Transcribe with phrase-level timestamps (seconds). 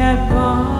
[0.00, 0.79] kings, yet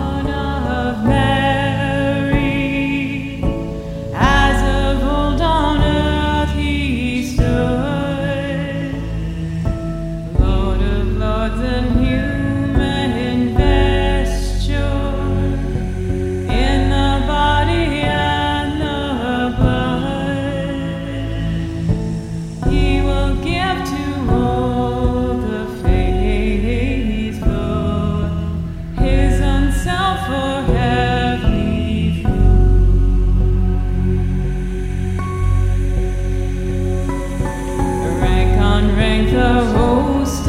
[38.80, 40.48] on rank, the host